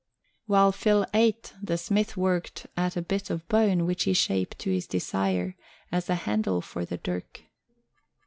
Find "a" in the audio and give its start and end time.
2.97-3.03, 6.09-6.15